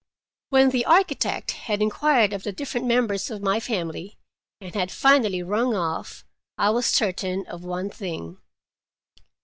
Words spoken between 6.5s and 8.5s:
I was certain of one thing.